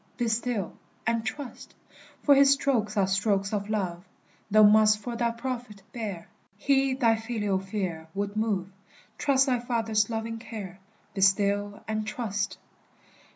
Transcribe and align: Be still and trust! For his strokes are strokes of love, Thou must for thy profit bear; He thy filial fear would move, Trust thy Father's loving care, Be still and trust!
Be 0.17 0.27
still 0.29 0.73
and 1.05 1.23
trust! 1.23 1.75
For 2.23 2.33
his 2.33 2.49
strokes 2.51 2.97
are 2.97 3.05
strokes 3.05 3.53
of 3.53 3.69
love, 3.69 4.03
Thou 4.49 4.63
must 4.63 4.97
for 4.97 5.15
thy 5.15 5.29
profit 5.29 5.83
bear; 5.93 6.27
He 6.57 6.95
thy 6.95 7.15
filial 7.17 7.59
fear 7.59 8.07
would 8.15 8.35
move, 8.35 8.71
Trust 9.19 9.45
thy 9.45 9.59
Father's 9.59 10.09
loving 10.09 10.39
care, 10.39 10.79
Be 11.13 11.21
still 11.21 11.83
and 11.87 12.07
trust! 12.07 12.57